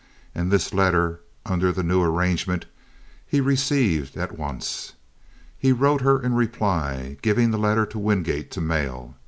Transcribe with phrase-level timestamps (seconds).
[0.33, 2.65] And this letter, under the new arrangement,
[3.27, 4.93] he received at once.
[5.55, 9.13] He wrote her in reply, giving the letter to Wingate to mail.